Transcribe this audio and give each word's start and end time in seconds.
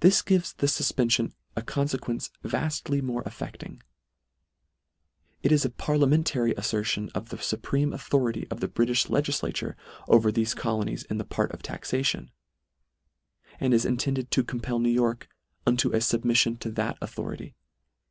This 0.00 0.20
gives 0.20 0.52
the 0.52 0.66
fufpeniion 0.66 1.32
a 1.56 1.62
confequence 1.62 2.28
vaftly 2.44 3.00
more 3.00 3.22
afFefting. 3.22 3.80
It 5.42 5.50
is 5.50 5.64
a 5.64 5.70
parliamentary 5.70 6.52
aifertion 6.52 7.10
of 7.14 7.30
the 7.30 7.38
fnpre 7.38 7.88
me 7.88 7.96
autho 7.96 8.20
rity 8.20 8.52
of 8.52 8.60
the 8.60 8.68
Britijh 8.68 9.08
legijlature 9.08 9.74
over 10.06 10.30
thefe 10.30 10.54
colo 10.54 10.84
nies 10.84 11.06
in 11.06 11.16
the 11.16 11.24
part 11.24 11.50
of 11.52 11.62
taxation; 11.62 12.30
and 13.58 13.72
is 13.72 13.86
intend 13.86 14.18
ed 14.18 14.30
to 14.32 14.44
compel 14.44 14.78
New 14.78 14.90
York 14.90 15.30
unto 15.66 15.88
a 15.92 15.96
fubmiflion 16.00 16.58
to 16.60 16.70
that 16.70 16.98
authority. 17.00 17.54